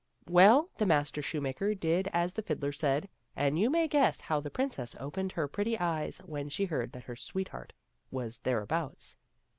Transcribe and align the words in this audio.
Well, 0.27 0.67
the 0.79 0.87
master 0.87 1.21
shoemaker 1.21 1.75
did 1.75 2.09
as 2.11 2.33
the 2.33 2.41
fiddler 2.41 2.71
said, 2.71 3.07
and 3.35 3.59
you 3.59 3.69
may 3.69 3.87
guess 3.87 4.19
how 4.19 4.39
the 4.39 4.49
princess 4.49 4.95
opened 4.99 5.31
her 5.33 5.47
pretty 5.47 5.77
eyes 5.77 6.17
when 6.25 6.49
she 6.49 6.65
heard 6.65 6.91
that 6.93 7.03
her 7.03 7.15
sweet 7.15 7.49
heart 7.49 7.71
was 8.09 8.39
thereabouts. 8.39 9.17